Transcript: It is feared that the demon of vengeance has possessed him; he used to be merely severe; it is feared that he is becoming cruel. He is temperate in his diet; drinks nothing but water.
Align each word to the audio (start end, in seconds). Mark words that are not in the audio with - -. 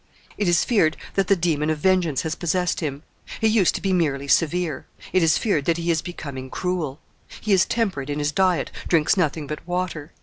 It 0.35 0.47
is 0.47 0.65
feared 0.65 0.97
that 1.13 1.27
the 1.27 1.35
demon 1.35 1.69
of 1.69 1.77
vengeance 1.77 2.23
has 2.23 2.33
possessed 2.33 2.79
him; 2.79 3.03
he 3.39 3.47
used 3.47 3.75
to 3.75 3.81
be 3.81 3.93
merely 3.93 4.27
severe; 4.27 4.87
it 5.13 5.21
is 5.21 5.37
feared 5.37 5.65
that 5.65 5.77
he 5.77 5.91
is 5.91 6.01
becoming 6.01 6.49
cruel. 6.49 6.99
He 7.39 7.53
is 7.53 7.65
temperate 7.67 8.09
in 8.09 8.17
his 8.17 8.31
diet; 8.31 8.71
drinks 8.89 9.15
nothing 9.15 9.45
but 9.45 9.59
water. 9.67 10.11